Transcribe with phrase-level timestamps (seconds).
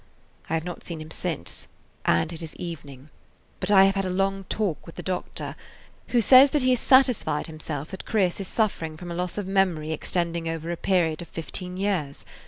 [0.49, 1.67] I have not seen him since,
[2.05, 3.11] and it is evening;
[3.59, 5.55] but I have had a long talk with the doctor,
[6.07, 9.15] who [Page 40] says that he has satisfied himself that Chris is suffering from a
[9.15, 12.25] loss of memory extending over a period of fifteen years.